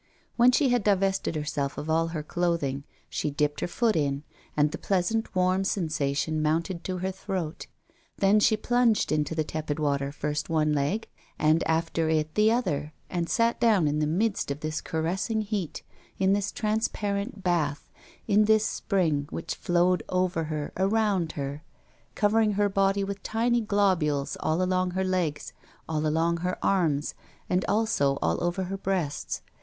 When 0.35 0.51
she 0.51 0.69
had 0.69 0.83
divested 0.83 1.35
herself 1.35 1.77
of 1.77 1.87
all 1.87 2.07
her 2.07 2.23
clothing 2.23 2.85
she 3.07 3.29
dipped 3.29 3.59
her 3.59 3.67
foot 3.67 3.95
in, 3.95 4.23
and 4.57 4.71
the 4.71 4.79
pleasant 4.79 5.35
warm 5.35 5.63
sensation 5.63 6.41
mounted 6.41 6.83
to 6.85 6.97
her 6.97 7.11
throat; 7.11 7.67
then 8.17 8.39
she 8.39 8.57
plunged 8.57 9.11
into 9.11 9.35
the 9.35 9.43
tepid 9.43 9.77
water 9.77 10.11
first 10.11 10.49
one 10.49 10.73
leg, 10.73 11.07
and 11.37 11.63
after 11.67 12.09
it 12.09 12.33
the 12.33 12.51
other, 12.51 12.93
and 13.11 13.29
sat 13.29 13.59
down 13.59 13.87
in 13.87 13.99
the 13.99 14.07
midst 14.07 14.49
of 14.49 14.61
this 14.61 14.81
caressing 14.81 15.41
heat, 15.41 15.83
in 16.17 16.33
this 16.33 16.51
transparent 16.51 17.43
bath, 17.43 17.87
in 18.27 18.45
this 18.45 18.65
spring, 18.65 19.27
which 19.29 19.53
flowed 19.53 20.01
over 20.09 20.45
her, 20.45 20.73
around 20.77 21.33
her, 21.33 21.61
covering 22.15 22.53
her 22.53 22.69
body 22.69 23.03
with 23.03 23.21
tiny 23.21 23.61
globules 23.61 24.35
all 24.39 24.63
along 24.63 24.89
her 24.89 25.03
legs, 25.03 25.53
all 25.87 26.07
along 26.07 26.37
her 26.37 26.57
arms, 26.65 27.13
and 27.47 27.63
also 27.65 28.15
all 28.19 28.43
over 28.43 28.63
her 28.63 28.77
breasts. 28.77 29.43